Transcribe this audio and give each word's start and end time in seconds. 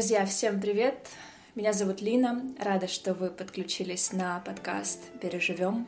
Друзья, 0.00 0.24
всем 0.24 0.58
привет! 0.62 1.10
Меня 1.54 1.74
зовут 1.74 2.00
Лина. 2.00 2.40
Рада, 2.58 2.88
что 2.88 3.12
вы 3.12 3.28
подключились 3.28 4.12
на 4.14 4.40
подкаст 4.40 4.98
«Переживем». 5.20 5.86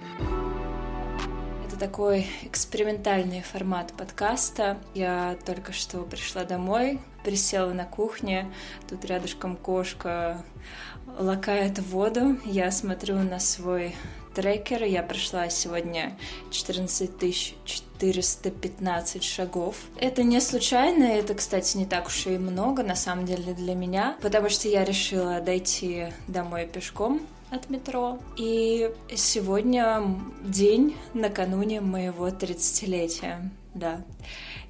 Такой 1.82 2.28
экспериментальный 2.44 3.42
формат 3.42 3.92
подкаста. 3.94 4.78
Я 4.94 5.36
только 5.44 5.72
что 5.72 6.02
пришла 6.02 6.44
домой, 6.44 7.00
присела 7.24 7.72
на 7.72 7.84
кухне. 7.84 8.48
Тут 8.88 9.04
рядышком 9.04 9.56
кошка 9.56 10.44
лакает 11.18 11.80
воду. 11.80 12.38
Я 12.44 12.70
смотрю 12.70 13.16
на 13.18 13.40
свой 13.40 13.96
трекер. 14.32 14.84
Я 14.84 15.02
прошла 15.02 15.50
сегодня 15.50 16.16
14 16.52 17.56
415 17.64 19.24
шагов. 19.24 19.74
Это 19.98 20.22
не 20.22 20.40
случайно, 20.40 21.02
это, 21.02 21.34
кстати, 21.34 21.76
не 21.76 21.86
так 21.86 22.06
уж 22.06 22.28
и 22.28 22.38
много, 22.38 22.84
на 22.84 22.94
самом 22.94 23.26
деле, 23.26 23.54
для 23.54 23.74
меня, 23.74 24.16
потому 24.22 24.50
что 24.50 24.68
я 24.68 24.84
решила 24.84 25.40
дойти 25.40 26.12
домой 26.28 26.68
пешком 26.72 27.26
от 27.52 27.70
метро. 27.70 28.18
И 28.36 28.90
сегодня 29.14 30.02
день 30.42 30.96
накануне 31.14 31.80
моего 31.80 32.28
30-летия. 32.28 33.50
Да. 33.74 34.02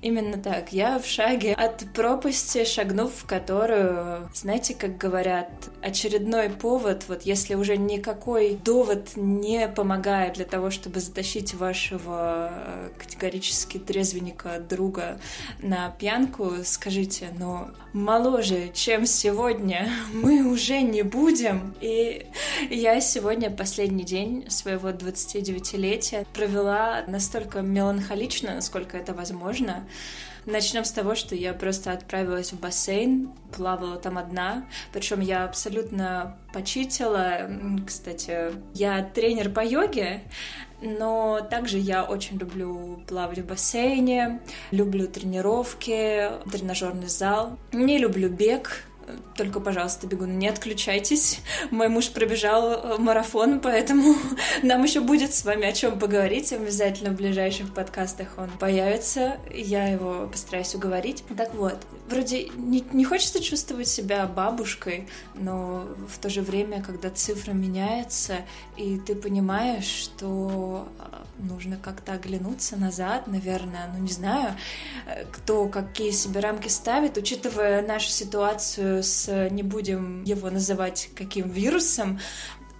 Именно 0.02 0.36
так. 0.38 0.72
Я 0.72 0.98
в 0.98 1.06
шаге 1.06 1.54
от 1.54 1.84
пропасти, 1.92 2.64
шагнув 2.64 3.12
в 3.14 3.24
которую, 3.24 4.28
знаете, 4.34 4.74
как 4.74 4.98
говорят, 4.98 5.48
очередной 5.80 6.50
повод, 6.50 7.04
вот 7.06 7.22
если 7.22 7.54
уже 7.54 7.76
никакой 7.76 8.54
довод 8.54 9.10
не 9.14 9.68
помогает 9.68 10.34
для 10.34 10.44
того, 10.44 10.70
чтобы 10.70 10.98
затащить 10.98 11.54
вашего 11.54 12.50
э, 12.52 12.88
категорически 12.98 13.78
трезвенника 13.78 14.58
друга 14.58 15.20
на 15.60 15.90
пьянку, 15.90 16.52
скажите, 16.64 17.28
но 17.38 17.70
моложе, 17.92 18.70
чем 18.74 19.06
сегодня, 19.06 19.88
мы 20.12 20.44
уже 20.50 20.82
не 20.82 21.02
будем. 21.02 21.74
И 21.80 22.26
я 22.70 23.00
сегодня 23.00 23.50
последний 23.50 24.04
день 24.04 24.50
своего 24.50 24.88
29-летия 24.88 26.26
провела 26.34 27.04
настолько 27.06 27.60
меланхолично, 27.60 28.54
насколько 28.56 28.91
это 28.94 29.14
возможно, 29.14 29.84
Начнем 30.44 30.84
с 30.84 30.90
того, 30.90 31.14
что 31.14 31.36
я 31.36 31.54
просто 31.54 31.92
отправилась 31.92 32.52
в 32.52 32.58
бассейн, 32.58 33.30
плавала 33.56 33.96
там 33.96 34.18
одна, 34.18 34.66
причем 34.92 35.20
я 35.20 35.44
абсолютно 35.44 36.36
почитила. 36.52 37.48
Кстати, 37.86 38.52
я 38.74 39.04
тренер 39.04 39.50
по 39.50 39.64
йоге, 39.64 40.22
но 40.80 41.46
также 41.48 41.78
я 41.78 42.02
очень 42.02 42.38
люблю 42.38 43.04
плавать 43.06 43.38
в 43.38 43.46
бассейне, 43.46 44.40
люблю 44.72 45.06
тренировки, 45.06 46.28
тренажерный 46.50 47.08
зал. 47.08 47.56
Не 47.72 47.98
люблю 47.98 48.28
бег, 48.28 48.84
только, 49.36 49.60
пожалуйста, 49.60 50.06
бегуны, 50.06 50.32
не 50.32 50.48
отключайтесь. 50.48 51.40
Мой 51.70 51.88
муж 51.88 52.10
пробежал 52.10 52.72
э, 52.72 52.98
марафон, 52.98 53.60
поэтому 53.60 54.14
нам 54.62 54.82
еще 54.82 55.00
будет 55.00 55.34
с 55.34 55.44
вами 55.44 55.66
о 55.66 55.72
чем 55.72 55.98
поговорить. 55.98 56.52
Обязательно 56.52 57.10
в 57.10 57.16
ближайших 57.16 57.72
подкастах 57.72 58.34
он 58.36 58.50
появится. 58.58 59.38
Я 59.52 59.88
его 59.88 60.28
постараюсь 60.28 60.74
уговорить. 60.74 61.24
Так 61.36 61.54
вот, 61.54 61.78
вроде 62.08 62.48
не, 62.56 62.84
не 62.92 63.04
хочется 63.04 63.42
чувствовать 63.42 63.88
себя 63.88 64.26
бабушкой, 64.26 65.08
но 65.34 65.86
в 66.08 66.18
то 66.18 66.28
же 66.28 66.42
время, 66.42 66.82
когда 66.82 67.10
цифра 67.10 67.52
меняется, 67.52 68.36
и 68.76 68.98
ты 68.98 69.14
понимаешь, 69.14 69.84
что 69.84 70.88
а, 70.98 71.26
нужно 71.38 71.76
как-то 71.76 72.12
оглянуться 72.12 72.76
назад, 72.76 73.26
наверное, 73.26 73.90
ну 73.94 74.02
не 74.02 74.12
знаю, 74.12 74.54
э, 75.06 75.24
кто 75.30 75.66
какие 75.68 76.10
себе 76.10 76.40
рамки 76.40 76.68
ставит, 76.68 77.16
учитывая 77.16 77.82
нашу 77.82 78.08
ситуацию 78.08 79.01
с, 79.02 79.48
не 79.50 79.62
будем 79.62 80.24
его 80.24 80.50
называть 80.50 81.10
каким 81.14 81.48
вирусом, 81.48 82.18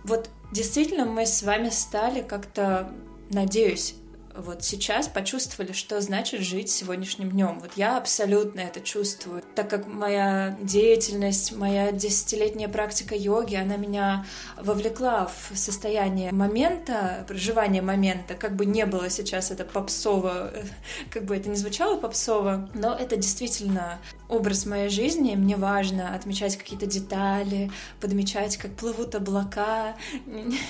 вот 0.04 0.30
действительно 0.52 1.04
мы 1.04 1.26
с 1.26 1.42
вами 1.42 1.70
стали 1.70 2.22
как-то, 2.22 2.92
надеюсь, 3.30 3.94
вот 4.34 4.64
сейчас 4.64 5.08
почувствовали, 5.08 5.72
что 5.72 6.00
значит 6.00 6.40
жить 6.40 6.70
сегодняшним 6.70 7.30
днем. 7.30 7.58
Вот 7.60 7.72
я 7.76 7.96
абсолютно 7.96 8.60
это 8.60 8.80
чувствую. 8.80 9.42
Так 9.54 9.68
как 9.68 9.86
моя 9.86 10.56
деятельность, 10.62 11.52
моя 11.52 11.92
десятилетняя 11.92 12.68
практика 12.68 13.14
йоги, 13.14 13.56
она 13.56 13.76
меня 13.76 14.24
вовлекла 14.56 15.30
в 15.50 15.56
состояние 15.56 16.32
момента, 16.32 17.24
проживания 17.28 17.82
момента, 17.82 18.34
как 18.34 18.56
бы 18.56 18.66
не 18.66 18.86
было 18.86 19.10
сейчас 19.10 19.50
это 19.50 19.64
попсово, 19.64 20.52
как 21.10 21.24
бы 21.24 21.36
это 21.36 21.48
не 21.48 21.56
звучало 21.56 21.96
попсово, 21.96 22.70
но 22.74 22.94
это 22.94 23.16
действительно 23.16 23.98
образ 24.28 24.66
моей 24.66 24.88
жизни. 24.88 25.36
Мне 25.36 25.56
важно 25.56 26.14
отмечать 26.14 26.56
какие-то 26.56 26.86
детали, 26.86 27.70
подмечать, 28.00 28.56
как 28.56 28.72
плывут 28.72 29.14
облака. 29.14 29.94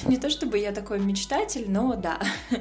Не 0.06 0.16
то 0.16 0.30
чтобы 0.30 0.58
я 0.58 0.72
такой 0.72 0.98
мечтатель, 0.98 1.66
но 1.68 1.94
да. 1.94 2.18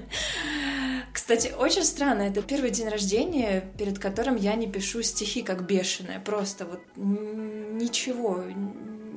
Кстати, 1.34 1.56
очень 1.58 1.86
странно, 1.86 2.24
это 2.24 2.42
первый 2.42 2.72
день 2.72 2.90
рождения, 2.90 3.64
перед 3.78 4.00
которым 4.00 4.36
я 4.36 4.54
не 4.56 4.68
пишу 4.70 5.02
стихи 5.02 5.44
как 5.44 5.66
бешеная, 5.66 6.20
просто 6.20 6.66
вот 6.66 6.82
ничего 6.98 8.44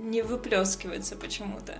не 0.04 0.22
выплескивается 0.22 1.16
почему-то. 1.16 1.74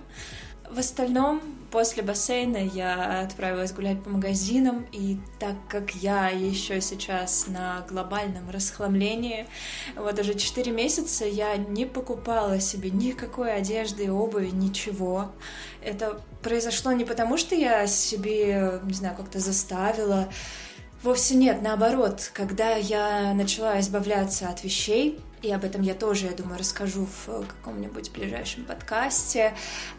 В 0.71 0.79
остальном, 0.79 1.41
после 1.71 2.03
бассейна 2.03 2.57
я 2.57 3.21
отправилась 3.21 3.71
гулять 3.71 4.03
по 4.03 4.09
магазинам, 4.09 4.85
и 4.91 5.17
так 5.39 5.55
как 5.69 5.91
я 5.95 6.29
еще 6.29 6.81
сейчас 6.81 7.47
на 7.47 7.85
глобальном 7.89 8.49
расхламлении, 8.49 9.47
вот 9.95 10.19
уже 10.19 10.33
4 10.33 10.71
месяца 10.71 11.25
я 11.25 11.55
не 11.55 11.85
покупала 11.85 12.59
себе 12.59 12.89
никакой 12.89 13.53
одежды, 13.53 14.11
обуви, 14.11 14.49
ничего. 14.49 15.31
Это 15.83 16.19
произошло 16.41 16.91
не 16.91 17.05
потому, 17.05 17.37
что 17.37 17.55
я 17.55 17.87
себе, 17.87 18.81
не 18.83 18.93
знаю, 18.93 19.15
как-то 19.15 19.39
заставила, 19.39 20.29
Вовсе 21.05 21.35
нет, 21.35 21.61
наоборот, 21.61 22.31
когда 22.33 22.77
я 22.77 23.35
начала 23.35 23.79
избавляться 23.79 24.49
от 24.49 24.63
вещей, 24.63 25.19
и 25.43 25.51
об 25.51 25.63
этом 25.63 25.83
я 25.83 25.93
тоже, 25.93 26.25
я 26.25 26.31
думаю, 26.31 26.57
расскажу 26.57 27.05
в 27.27 27.45
каком-нибудь 27.45 28.11
ближайшем 28.11 28.65
подкасте. 28.65 29.53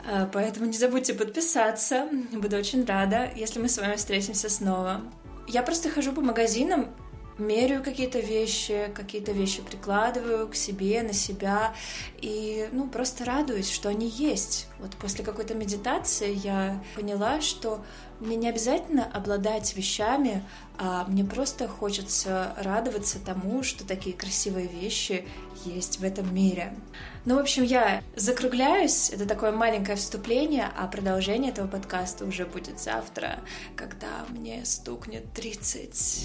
Э, 0.04 0.26
поэтому 0.32 0.66
не 0.66 0.76
забудьте 0.76 1.14
подписаться. 1.14 2.08
Буду 2.32 2.56
очень 2.56 2.84
рада, 2.84 3.30
если 3.36 3.60
мы 3.60 3.68
с 3.68 3.78
вами 3.78 3.94
встретимся 3.94 4.48
снова. 4.48 5.00
Я 5.46 5.62
просто 5.62 5.90
хожу 5.90 6.12
по 6.12 6.22
магазинам 6.22 6.88
меряю 7.38 7.82
какие-то 7.82 8.18
вещи, 8.18 8.90
какие-то 8.94 9.32
вещи 9.32 9.62
прикладываю 9.62 10.48
к 10.48 10.54
себе, 10.54 11.02
на 11.02 11.12
себя, 11.12 11.74
и, 12.20 12.68
ну, 12.72 12.88
просто 12.88 13.24
радуюсь, 13.24 13.70
что 13.70 13.88
они 13.88 14.08
есть. 14.08 14.66
Вот 14.78 14.96
после 14.96 15.24
какой-то 15.24 15.54
медитации 15.54 16.34
я 16.34 16.82
поняла, 16.94 17.40
что 17.40 17.84
мне 18.20 18.36
не 18.36 18.48
обязательно 18.48 19.04
обладать 19.04 19.76
вещами, 19.76 20.42
а 20.78 21.04
мне 21.04 21.24
просто 21.24 21.68
хочется 21.68 22.54
радоваться 22.58 23.18
тому, 23.18 23.62
что 23.62 23.86
такие 23.86 24.16
красивые 24.16 24.66
вещи 24.66 25.26
есть 25.64 25.98
в 25.98 26.04
этом 26.04 26.34
мире. 26.34 26.74
Ну, 27.24 27.36
в 27.36 27.38
общем, 27.38 27.64
я 27.64 28.02
закругляюсь. 28.14 29.10
Это 29.10 29.26
такое 29.26 29.52
маленькое 29.52 29.96
вступление, 29.96 30.68
а 30.76 30.86
продолжение 30.86 31.50
этого 31.50 31.66
подкаста 31.66 32.24
уже 32.24 32.46
будет 32.46 32.78
завтра, 32.78 33.40
когда 33.74 34.24
мне 34.30 34.64
стукнет 34.64 35.32
30. 35.32 36.24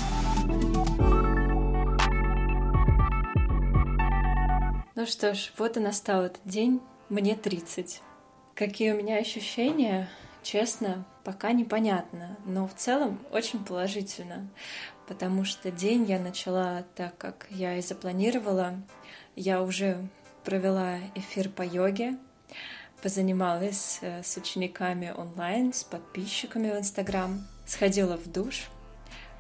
Ну 4.94 5.06
что 5.06 5.34
ж, 5.34 5.52
вот 5.58 5.78
и 5.78 5.80
настал 5.80 6.24
этот 6.24 6.42
день. 6.46 6.82
Мне 7.10 7.36
30. 7.36 8.02
Какие 8.54 8.92
у 8.92 8.98
меня 8.98 9.18
ощущения? 9.18 10.10
Честно, 10.44 11.06
пока 11.24 11.52
непонятно, 11.52 12.38
но 12.46 12.68
в 12.68 12.74
целом 12.76 13.20
очень 13.32 13.64
положительно, 13.64 14.48
потому 15.08 15.46
что 15.46 15.72
день 15.72 16.06
я 16.06 16.20
начала 16.20 16.84
так, 16.96 17.18
как 17.18 17.48
я 17.50 17.78
и 17.78 17.82
запланировала. 17.82 18.82
Я 19.36 19.62
уже 19.62 20.08
провела 20.44 20.98
эфир 21.16 21.50
по 21.50 21.62
йоге, 21.62 22.18
позанималась 23.02 24.00
э, 24.02 24.24
с 24.24 24.38
учениками 24.38 25.14
онлайн, 25.16 25.74
с 25.74 25.84
подписчиками 25.84 26.72
в 26.72 26.78
Инстаграм, 26.78 27.48
сходила 27.66 28.18
в 28.18 28.32
душ, 28.32 28.70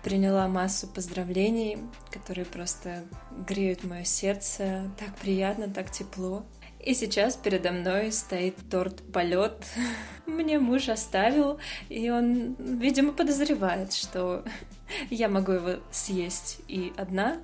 приняла 0.03 0.47
массу 0.47 0.88
поздравлений, 0.88 1.77
которые 2.11 2.45
просто 2.45 3.03
греют 3.47 3.83
мое 3.83 4.03
сердце. 4.03 4.89
Так 4.97 5.15
приятно, 5.15 5.69
так 5.69 5.91
тепло. 5.91 6.44
И 6.83 6.95
сейчас 6.95 7.36
передо 7.36 7.72
мной 7.72 8.12
стоит 8.12 8.56
торт 8.69 9.01
полет. 9.13 9.66
Мне 10.25 10.60
муж 10.60 10.89
оставил, 10.89 11.60
и 11.89 12.10
он, 12.10 12.56
видимо, 12.57 13.13
подозревает, 13.13 13.94
что 13.94 14.44
я 15.10 15.30
могу 15.30 15.51
его 15.51 15.80
съесть 15.92 16.60
и 16.68 16.92
одна. 16.98 17.38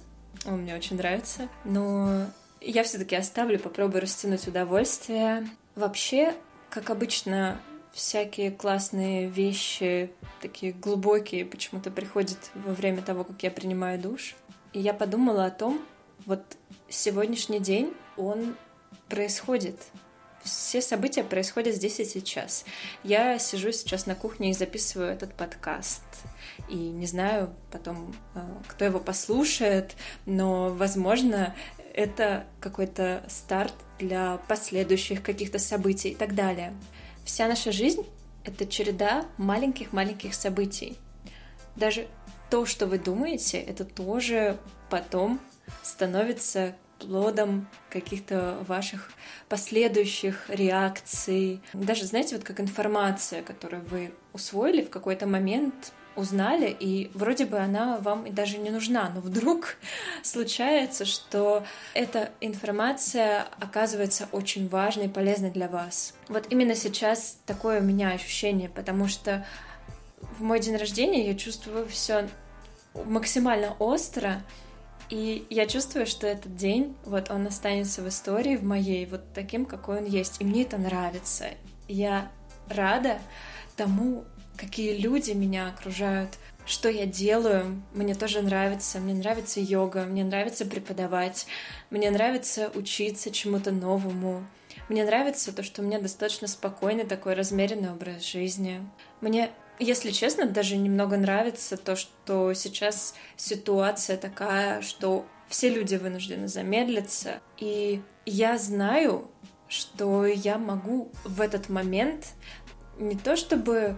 Он 0.45 0.61
мне 0.61 0.75
очень 0.75 0.97
нравится. 0.97 1.49
Но 1.65 2.27
я 2.61 2.83
все-таки 2.83 3.15
оставлю, 3.15 3.59
попробую 3.59 4.01
растянуть 4.01 4.47
удовольствие. 4.47 5.47
Вообще, 5.75 6.35
как 6.69 6.89
обычно, 6.89 7.59
всякие 7.91 8.51
классные 8.51 9.27
вещи, 9.27 10.11
такие 10.41 10.71
глубокие, 10.71 11.45
почему-то 11.45 11.91
приходят 11.91 12.37
во 12.53 12.73
время 12.73 13.01
того, 13.01 13.23
как 13.23 13.41
я 13.43 13.51
принимаю 13.51 13.99
душ. 13.99 14.35
И 14.73 14.79
я 14.79 14.93
подумала 14.93 15.45
о 15.45 15.51
том, 15.51 15.81
вот 16.25 16.41
сегодняшний 16.87 17.59
день, 17.59 17.93
он 18.15 18.55
происходит. 19.09 19.79
Все 20.43 20.81
события 20.81 21.23
происходят 21.23 21.75
здесь 21.75 21.99
и 21.99 22.05
сейчас. 22.05 22.63
Я 23.03 23.37
сижу 23.39 23.71
сейчас 23.71 24.05
на 24.05 24.15
кухне 24.15 24.51
и 24.51 24.53
записываю 24.53 25.09
этот 25.09 25.33
подкаст. 25.33 26.03
И 26.69 26.75
не 26.75 27.05
знаю 27.05 27.53
потом, 27.71 28.15
э, 28.35 28.39
кто 28.67 28.85
его 28.85 28.99
послушает, 28.99 29.95
но, 30.25 30.73
возможно, 30.73 31.53
это 31.93 32.45
какой-то 32.59 33.23
старт 33.27 33.73
для 33.99 34.37
последующих 34.47 35.23
каких-то 35.23 35.59
событий 35.59 36.09
и 36.09 36.15
так 36.15 36.35
далее. 36.35 36.73
Вся 37.25 37.47
наша 37.47 37.71
жизнь— 37.71 38.05
это 38.45 38.65
череда 38.65 39.25
маленьких-маленьких 39.37 40.33
событий. 40.33 40.97
Даже 41.75 42.07
то, 42.49 42.65
что 42.65 42.85
вы 42.85 42.99
думаете, 42.99 43.59
это 43.59 43.83
тоже 43.83 44.57
потом 44.89 45.39
становится 45.83 46.75
плодом 46.99 47.67
каких-то 47.89 48.57
ваших 48.67 49.09
последующих 49.49 50.49
реакций. 50.49 51.61
Даже, 51.73 52.05
знаете, 52.05 52.35
вот 52.35 52.45
как 52.45 52.59
информация, 52.59 53.43
которую 53.43 53.83
вы 53.83 54.11
усвоили 54.33 54.83
в 54.83 54.89
какой-то 54.89 55.27
момент, 55.27 55.93
узнали, 56.17 56.75
и 56.77 57.11
вроде 57.13 57.45
бы 57.45 57.59
она 57.59 57.99
вам 57.99 58.25
и 58.25 58.31
даже 58.31 58.57
не 58.57 58.71
нужна, 58.71 59.09
но 59.13 59.21
вдруг 59.21 59.77
случается, 60.23 61.05
что 61.05 61.63
эта 61.93 62.31
информация 62.41 63.45
оказывается 63.59 64.27
очень 64.31 64.67
важной 64.67 65.05
и 65.05 65.09
полезной 65.09 65.51
для 65.51 65.69
вас. 65.69 66.15
Вот 66.27 66.47
именно 66.49 66.75
сейчас 66.75 67.37
такое 67.45 67.79
у 67.79 67.83
меня 67.83 68.09
ощущение, 68.09 68.67
потому 68.67 69.07
что 69.07 69.45
в 70.37 70.41
мой 70.41 70.59
день 70.59 70.75
рождения 70.75 71.27
я 71.27 71.35
чувствую 71.35 71.87
все 71.87 72.27
максимально 73.05 73.75
остро, 73.79 74.41
и 75.09 75.45
я 75.49 75.67
чувствую, 75.67 76.05
что 76.05 76.27
этот 76.27 76.55
день, 76.55 76.95
вот 77.05 77.31
он 77.31 77.47
останется 77.47 78.01
в 78.01 78.07
истории, 78.09 78.57
в 78.57 78.63
моей, 78.63 79.05
вот 79.05 79.33
таким, 79.33 79.65
какой 79.65 79.99
он 79.99 80.05
есть. 80.05 80.41
И 80.41 80.43
мне 80.43 80.63
это 80.63 80.77
нравится. 80.77 81.45
Я 81.87 82.31
рада 82.69 83.19
тому, 83.75 84.25
какие 84.57 84.97
люди 84.97 85.31
меня 85.31 85.69
окружают, 85.69 86.31
что 86.65 86.89
я 86.89 87.05
делаю. 87.05 87.81
Мне 87.93 88.15
тоже 88.15 88.41
нравится. 88.41 88.99
Мне 88.99 89.13
нравится 89.13 89.61
йога, 89.61 90.03
мне 90.03 90.25
нравится 90.25 90.65
преподавать, 90.65 91.47
мне 91.89 92.11
нравится 92.11 92.69
учиться 92.75 93.31
чему-то 93.31 93.71
новому. 93.71 94.45
Мне 94.89 95.03
нравится 95.05 95.53
то, 95.53 95.63
что 95.63 95.81
у 95.81 95.85
меня 95.85 95.99
достаточно 95.99 96.47
спокойный 96.47 97.05
такой 97.05 97.33
размеренный 97.33 97.91
образ 97.91 98.23
жизни. 98.23 98.81
Мне 99.21 99.51
если 99.79 100.11
честно, 100.11 100.45
даже 100.45 100.77
немного 100.77 101.17
нравится 101.17 101.77
то, 101.77 101.95
что 101.95 102.53
сейчас 102.53 103.13
ситуация 103.35 104.17
такая, 104.17 104.81
что 104.81 105.25
все 105.47 105.69
люди 105.69 105.95
вынуждены 105.95 106.47
замедлиться. 106.47 107.39
И 107.57 108.01
я 108.25 108.57
знаю, 108.57 109.29
что 109.67 110.25
я 110.25 110.57
могу 110.57 111.11
в 111.23 111.41
этот 111.41 111.69
момент 111.69 112.29
не 112.97 113.15
то 113.15 113.35
чтобы 113.35 113.97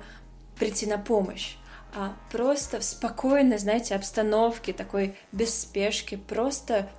прийти 0.58 0.86
на 0.86 0.98
помощь, 0.98 1.56
а 1.96 2.16
просто 2.32 2.80
в 2.80 2.84
спокойной, 2.84 3.58
знаете, 3.58 3.96
обстановке, 3.96 4.74
такой 4.74 5.16
без 5.32 5.62
спешки, 5.62 6.16
просто 6.16 6.90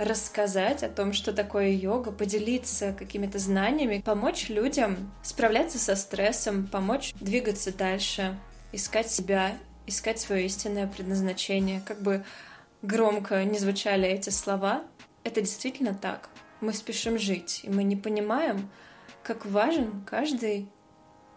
рассказать 0.00 0.82
о 0.82 0.88
том, 0.88 1.12
что 1.12 1.34
такое 1.34 1.68
йога, 1.68 2.10
поделиться 2.10 2.94
какими-то 2.94 3.38
знаниями, 3.38 4.00
помочь 4.00 4.48
людям 4.48 5.12
справляться 5.22 5.78
со 5.78 5.94
стрессом, 5.94 6.66
помочь 6.66 7.12
двигаться 7.20 7.70
дальше, 7.76 8.34
искать 8.72 9.10
себя, 9.10 9.58
искать 9.86 10.18
свое 10.18 10.46
истинное 10.46 10.86
предназначение. 10.86 11.82
Как 11.86 12.00
бы 12.00 12.24
громко 12.80 13.44
не 13.44 13.58
звучали 13.58 14.08
эти 14.08 14.30
слова, 14.30 14.84
это 15.22 15.42
действительно 15.42 15.92
так. 15.92 16.30
Мы 16.62 16.72
спешим 16.72 17.18
жить, 17.18 17.60
и 17.64 17.68
мы 17.68 17.84
не 17.84 17.96
понимаем, 17.96 18.70
как 19.22 19.44
важен 19.44 20.02
каждый 20.06 20.70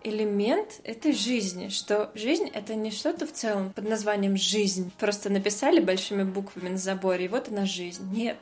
элемент 0.04 0.82
этой 0.84 1.14
жизни, 1.14 1.70
что 1.70 2.12
жизнь— 2.14 2.50
это 2.54 2.76
не 2.76 2.92
что-то 2.92 3.26
в 3.26 3.32
целом 3.32 3.74
под 3.74 3.88
названием 3.88 4.38
«жизнь». 4.38 4.92
Просто 5.00 5.30
написали 5.30 5.80
большими 5.80 6.24
буквами 6.24 6.70
на 6.70 6.78
заборе, 6.78 7.26
и 7.26 7.28
вот 7.28 7.50
она 7.50 7.66
жизнь. 7.66 8.08
Нет. 8.12 8.38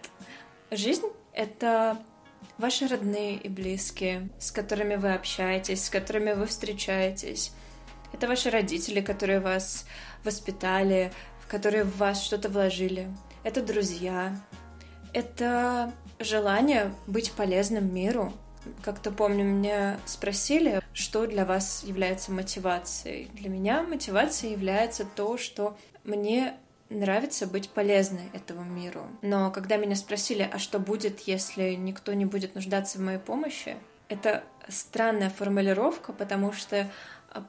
Жизнь— 0.72 1.08
это 1.34 2.04
ваши 2.58 2.88
родные 2.88 3.36
и 3.36 3.50
близкие, 3.50 4.30
с 4.40 4.52
которыми 4.52 4.96
вы 4.96 5.13
общаетесь, 5.13 5.86
с 5.86 5.90
которыми 5.90 6.34
вы 6.34 6.46
встречаетесь. 6.46 7.52
Это 8.13 8.28
ваши 8.28 8.50
родители, 8.50 9.02
которые 9.02 9.40
вас 9.40 9.86
воспитали, 10.24 11.12
в 11.40 11.48
которые 11.48 11.84
в 11.84 11.98
вас 11.98 12.24
что-то 12.24 12.50
вложили. 12.50 13.08
Это 13.44 13.62
друзья. 13.62 14.36
Это 15.13 15.94
желание 16.19 16.94
быть 17.08 17.31
полезным 17.31 17.94
миру, 17.94 18.34
как-то 18.84 19.12
помню, 19.12 19.44
меня 19.44 20.00
спросили, 20.06 20.81
что 20.94 21.25
для 21.25 21.46
вас 21.46 21.84
является 21.84 22.31
мотивацией. 22.31 23.30
Для 23.34 23.50
меня 23.50 23.84
мотивацией 23.84 24.54
является 24.54 25.06
то, 25.06 25.38
что 25.38 25.78
мне 26.04 26.56
нравится 26.90 27.48
быть 27.48 27.69
полезной 27.69 28.30
этому 28.34 28.63
миру. 28.63 29.08
Но 29.22 29.52
когда 29.52 29.78
меня 29.78 29.96
спросили, 29.96 30.48
а 30.52 30.60
что 30.60 30.80
будет, 30.80 31.22
если 31.22 31.74
никто 31.75 32.13
не 32.13 32.25
будет 32.25 32.56
нуждаться 32.56 32.98
в 32.98 33.02
моей 33.02 33.19
помощи, 33.19 33.78
это 34.10 34.44
странная 34.68 35.30
формулировка, 35.30 36.12
потому 36.13 36.52
что 36.52 36.90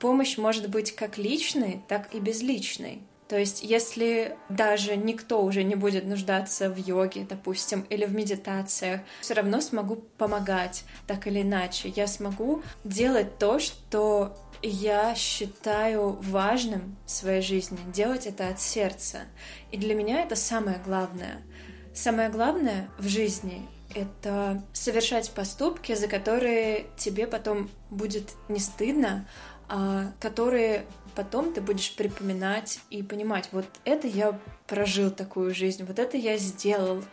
помощь 0.00 0.38
может 0.38 0.70
быть 0.70 0.94
как 0.94 1.18
личной, 1.18 1.82
так 1.88 2.14
и 2.14 2.20
безличной. 2.20 3.02
То 3.32 3.38
есть, 3.38 3.62
если 3.62 4.36
даже 4.50 4.94
никто 4.94 5.42
уже 5.42 5.62
не 5.62 5.74
будет 5.74 6.04
нуждаться 6.04 6.68
в 6.68 6.76
йоге, 6.76 7.26
допустим, 7.26 7.80
или 7.88 8.04
в 8.04 8.14
медитациях, 8.14 9.00
все 9.22 9.32
равно 9.32 9.62
смогу 9.62 10.04
помогать 10.18 10.84
так 11.06 11.26
или 11.26 11.40
иначе. 11.40 11.88
Я 11.88 12.08
смогу 12.08 12.62
делать 12.84 13.38
то, 13.38 13.58
что 13.58 14.36
я 14.60 15.14
считаю 15.14 16.18
важным 16.20 16.98
в 17.06 17.10
своей 17.10 17.40
жизни, 17.40 17.78
делать 17.90 18.26
это 18.26 18.48
от 18.48 18.60
сердца. 18.60 19.20
И 19.70 19.78
для 19.78 19.94
меня 19.94 20.20
это 20.20 20.36
самое 20.36 20.78
главное. 20.84 21.40
Самое 21.94 22.28
главное 22.28 22.90
в 22.98 23.08
жизни— 23.08 23.66
это 23.94 24.62
совершать 24.74 25.30
поступки, 25.30 25.94
за 25.94 26.06
которые 26.06 26.84
тебе 26.98 27.26
потом 27.26 27.70
будет 27.88 28.32
не 28.50 28.58
стыдно, 28.58 29.26
которые 30.20 30.84
потом 31.14 31.52
ты 31.52 31.60
будешь 31.60 31.94
припоминать 31.94 32.80
и 32.90 33.02
понимать, 33.02 33.48
вот 33.52 33.66
это 33.84 34.06
я 34.06 34.38
прожил 34.66 35.10
такую 35.10 35.54
жизнь, 35.54 35.84
вот 35.84 35.98
это 35.98 36.16
я 36.16 36.38
сделал, 36.38 37.04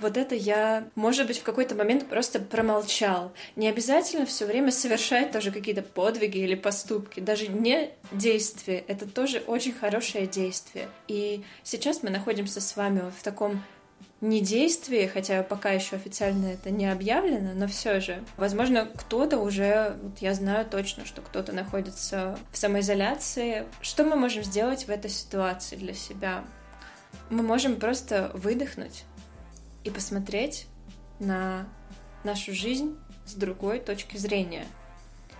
вот 0.00 0.16
это 0.16 0.34
я, 0.34 0.88
может 0.94 1.26
быть, 1.26 1.38
в 1.38 1.42
какой-то 1.42 1.74
момент 1.74 2.08
просто 2.08 2.40
промолчал. 2.40 3.32
Не 3.56 3.68
обязательно 3.68 4.24
все 4.24 4.46
время 4.46 4.72
совершать 4.72 5.32
тоже 5.32 5.50
какие-то 5.50 5.82
подвиги 5.82 6.38
или 6.38 6.54
поступки, 6.54 7.20
даже 7.20 7.48
не 7.48 7.90
действия, 8.12 8.78
это 8.88 9.06
тоже 9.06 9.42
очень 9.46 9.72
хорошее 9.72 10.26
действие. 10.26 10.88
И 11.08 11.44
сейчас 11.62 12.02
мы 12.02 12.10
находимся 12.10 12.60
с 12.60 12.76
вами 12.76 13.10
в 13.18 13.22
таком 13.22 13.62
недействии, 14.28 15.06
хотя 15.06 15.42
пока 15.42 15.70
еще 15.70 15.96
официально 15.96 16.46
это 16.46 16.70
не 16.70 16.90
объявлено, 16.90 17.52
но 17.54 17.66
все 17.66 18.00
же. 18.00 18.22
Возможно, 18.36 18.86
кто-то 18.86 19.38
уже, 19.38 19.96
вот 20.02 20.18
я 20.18 20.34
знаю 20.34 20.66
точно, 20.66 21.04
что 21.04 21.22
кто-то 21.22 21.52
находится 21.52 22.38
в 22.50 22.56
самоизоляции. 22.56 23.64
Что 23.80 24.04
мы 24.04 24.16
можем 24.16 24.42
сделать 24.42 24.84
в 24.84 24.88
этой 24.88 25.10
ситуации 25.10 25.76
для 25.76 25.94
себя? 25.94 26.44
Мы 27.30 27.42
можем 27.42 27.76
просто 27.76 28.30
выдохнуть 28.34 29.04
и 29.84 29.90
посмотреть 29.90 30.66
на 31.20 31.66
нашу 32.24 32.54
жизнь 32.54 32.96
с 33.26 33.34
другой 33.34 33.78
точки 33.78 34.16
зрения. 34.16 34.66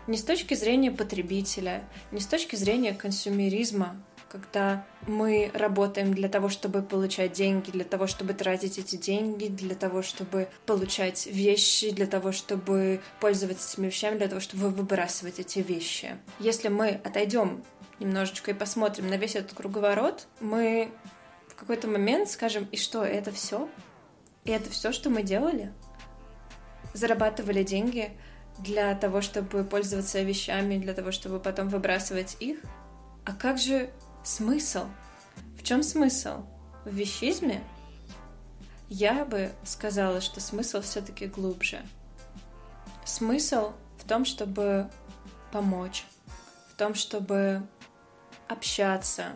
Не 0.07 0.19
с 0.19 0.25
точки 0.25 0.55
зрения 0.55 0.91
потребителя, 0.91 1.83
не 2.13 2.21
с 2.21 2.27
точки 2.27 2.57
зрения 2.57 2.93
консюмеризма, 2.93 3.97
когда 4.35 4.85
мы 5.07 5.53
работаем 5.55 6.13
для 6.13 6.29
того, 6.29 6.49
чтобы 6.49 6.83
получать 6.83 7.35
деньги, 7.35 7.71
для 7.71 7.85
того, 7.85 8.09
чтобы 8.09 8.35
тратить 8.35 8.79
эти 8.79 8.97
деньги, 8.97 9.47
для 9.47 9.77
того, 9.77 10.03
чтобы 10.03 10.49
получать 10.67 11.27
вещи, 11.27 11.91
для 11.91 12.09
того, 12.09 12.33
чтобы 12.33 13.01
пользоваться 13.21 13.75
этими 13.75 13.87
вещами, 13.87 14.19
для 14.19 14.27
того, 14.27 14.41
чтобы 14.41 14.71
выбрасывать 14.71 15.39
эти 15.39 15.61
вещи. 15.61 16.17
Если 16.41 16.67
мы 16.67 17.01
отойдем 17.05 17.63
немножечко 18.01 18.51
и 18.51 18.55
посмотрим 18.55 19.07
на 19.09 19.15
весь 19.15 19.37
этот 19.37 19.53
круговорот, 19.53 20.27
мы 20.41 20.91
в 21.47 21.55
какой-то 21.55 21.87
момент 21.87 22.29
скажем, 22.29 22.67
и 22.73 22.77
что, 22.77 23.05
это 23.05 23.31
все? 23.31 23.69
И 24.43 24.51
это 24.51 24.69
все, 24.69 24.91
что 24.91 25.11
мы 25.11 25.23
делали? 25.23 25.73
Зарабатывали 26.93 27.63
деньги 27.63 28.11
для 28.59 28.97
того, 28.97 29.21
чтобы 29.21 29.63
пользоваться 29.63 30.21
вещами, 30.23 30.77
для 30.79 30.93
того, 30.93 31.13
чтобы 31.13 31.39
потом 31.39 31.69
выбрасывать 31.69 32.37
их? 32.41 32.59
А 33.25 33.33
как 33.33 33.59
же 33.59 33.91
Смысл? 34.25 34.87
В 35.59 35.63
чем 35.63 35.83
смысл? 35.83 36.47
В 36.87 36.95
вещизме? 36.95 37.63
Я 38.89 39.27
бы 39.27 39.53
сказала, 39.65 40.23
что 40.23 40.41
смысл 40.41 40.81
все-таки 40.81 41.27
глубже. 41.27 41.83
Смысл 43.05 43.75
в 43.99 44.09
том, 44.09 44.25
чтобы 44.25 44.89
помочь, 45.53 46.07
в 46.73 46.75
том, 46.77 46.95
чтобы 46.95 47.67
общаться, 48.49 49.33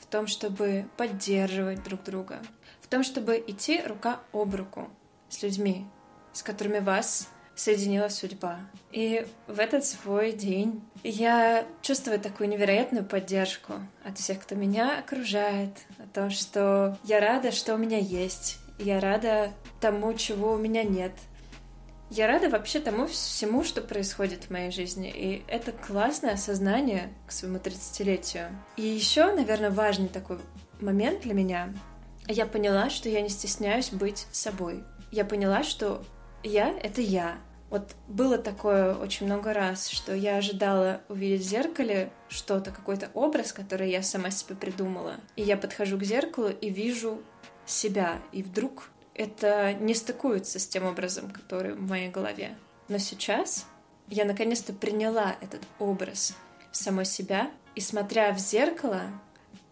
в 0.00 0.06
том, 0.06 0.26
чтобы 0.26 0.88
поддерживать 0.96 1.84
друг 1.84 2.02
друга, 2.02 2.40
в 2.80 2.88
том, 2.88 3.04
чтобы 3.04 3.42
идти 3.46 3.80
рука 3.86 4.18
об 4.32 4.56
руку 4.56 4.90
с 5.28 5.40
людьми, 5.44 5.86
с 6.32 6.42
которыми 6.42 6.80
вас 6.80 7.28
соединила 7.56 8.08
судьба. 8.08 8.60
И 8.92 9.26
в 9.48 9.58
этот 9.58 9.84
свой 9.84 10.32
день 10.32 10.84
я 11.02 11.66
чувствую 11.82 12.20
такую 12.20 12.48
невероятную 12.48 13.04
поддержку 13.04 13.74
от 14.04 14.18
всех, 14.18 14.42
кто 14.42 14.54
меня 14.54 14.98
окружает, 14.98 15.70
о 15.98 16.06
том, 16.14 16.30
что 16.30 16.96
я 17.02 17.18
рада, 17.18 17.50
что 17.50 17.74
у 17.74 17.78
меня 17.78 17.98
есть, 17.98 18.58
я 18.78 19.00
рада 19.00 19.52
тому, 19.80 20.12
чего 20.14 20.52
у 20.52 20.58
меня 20.58 20.84
нет. 20.84 21.12
Я 22.10 22.28
рада 22.28 22.48
вообще 22.48 22.78
тому 22.78 23.06
всему, 23.06 23.64
что 23.64 23.80
происходит 23.80 24.44
в 24.44 24.50
моей 24.50 24.70
жизни. 24.70 25.10
И 25.10 25.42
это 25.48 25.72
классное 25.72 26.34
осознание 26.34 27.12
к 27.26 27.32
своему 27.32 27.58
30-летию. 27.58 28.50
И 28.76 28.82
еще, 28.82 29.32
наверное, 29.32 29.70
важный 29.70 30.08
такой 30.08 30.38
момент 30.80 31.22
для 31.22 31.34
меня. 31.34 31.74
Я 32.28 32.46
поняла, 32.46 32.90
что 32.90 33.08
я 33.08 33.22
не 33.22 33.28
стесняюсь 33.28 33.90
быть 33.90 34.26
собой. 34.30 34.84
Я 35.10 35.24
поняла, 35.24 35.64
что 35.64 36.04
я— 36.46 36.70
это 36.82 37.00
я. 37.00 37.38
Вот 37.70 37.96
было 38.06 38.38
такое 38.38 38.94
очень 38.94 39.26
много 39.26 39.52
раз, 39.52 39.88
что 39.88 40.14
я 40.14 40.36
ожидала 40.36 41.00
увидеть 41.08 41.42
в 41.42 41.48
зеркале 41.48 42.12
что-то, 42.28 42.70
какой-то 42.70 43.10
образ, 43.12 43.52
который 43.52 43.90
я 43.90 44.02
сама 44.02 44.30
себе 44.30 44.54
придумала. 44.54 45.16
И 45.34 45.42
я 45.42 45.56
подхожу 45.56 45.98
к 45.98 46.04
зеркалу 46.04 46.48
и 46.48 46.70
вижу 46.70 47.20
себя. 47.66 48.18
И 48.32 48.42
вдруг 48.42 48.90
это 49.14 49.74
не 49.74 49.94
стыкуется 49.94 50.58
с 50.58 50.68
тем 50.68 50.84
образом, 50.84 51.30
который 51.30 51.74
в 51.74 51.82
моей 51.82 52.08
голове. 52.08 52.56
Но 52.88 52.98
сейчас 52.98 53.66
я 54.08 54.24
наконец-то 54.24 54.72
приняла 54.72 55.34
этот 55.40 55.62
образ 55.78 56.36
самой 56.70 57.04
себя, 57.04 57.50
и 57.74 57.80
смотря 57.80 58.32
в 58.32 58.38
зеркало, 58.38 59.02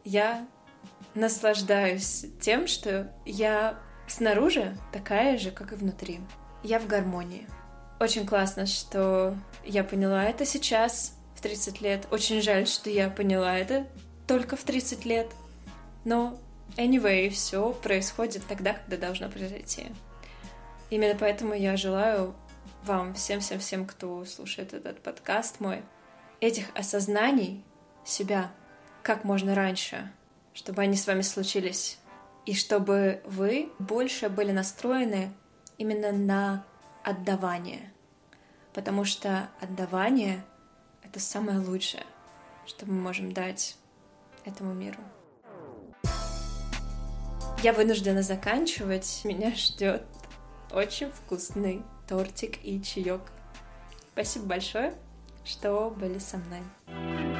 я 0.04 0.46
наслаждаюсь 1.14 2.26
тем, 2.40 2.66
что 2.66 3.12
я 3.24 3.78
снаружи 4.08 4.76
такая 4.92 5.38
же, 5.38 5.50
как 5.50 5.72
и 5.72 5.76
внутри. 5.76 6.20
Я 6.64 6.78
в 6.78 6.86
гармонии. 6.86 7.46
Очень 8.00 8.26
классно, 8.26 8.64
что 8.64 9.36
я 9.64 9.84
поняла 9.84 10.24
это 10.24 10.46
сейчас, 10.46 11.14
в 11.34 11.42
30 11.42 11.82
лет. 11.82 12.08
Очень 12.10 12.40
жаль, 12.40 12.66
что 12.66 12.88
я 12.88 13.10
поняла 13.10 13.58
это 13.58 13.86
только 14.26 14.56
в 14.56 14.64
30 14.64 15.04
лет. 15.04 15.30
Но, 16.06 16.38
anyway, 16.78 17.28
все 17.28 17.72
происходит 17.72 18.46
тогда, 18.48 18.72
когда 18.72 18.96
должно 18.96 19.28
произойти. 19.28 19.88
Именно 20.88 21.18
поэтому 21.18 21.52
я 21.52 21.76
желаю 21.76 22.34
вам, 22.82 23.12
всем-всем-всем, 23.12 23.86
кто 23.86 24.24
слушает 24.24 24.72
этот 24.72 25.02
подкаст 25.02 25.60
мой, 25.60 25.82
этих 26.40 26.66
осознаний 26.74 27.62
себя 28.06 28.50
как 29.02 29.24
можно 29.24 29.54
раньше, 29.54 30.10
чтобы 30.54 30.80
они 30.80 30.96
с 30.96 31.06
вами 31.06 31.20
случились, 31.20 31.98
и 32.46 32.54
чтобы 32.54 33.20
вы 33.26 33.70
больше 33.78 34.30
были 34.30 34.50
настроены 34.50 35.34
именно 35.78 36.12
на 36.12 36.64
отдавание. 37.02 37.92
Потому 38.72 39.04
что 39.04 39.48
отдавание— 39.60 40.44
это 41.02 41.20
самое 41.20 41.58
лучшее, 41.58 42.04
что 42.66 42.86
мы 42.86 42.94
можем 42.94 43.32
дать 43.32 43.76
этому 44.44 44.74
миру. 44.74 44.98
Я 47.62 47.72
вынуждена 47.72 48.22
заканчивать. 48.22 49.22
Меня 49.24 49.54
ждет 49.54 50.02
очень 50.70 51.10
вкусный 51.10 51.82
тортик 52.06 52.62
и 52.62 52.82
чаек. 52.82 53.22
Спасибо 54.12 54.46
большое, 54.46 54.94
что 55.44 55.90
были 55.90 56.18
со 56.18 56.36
мной. 56.36 57.33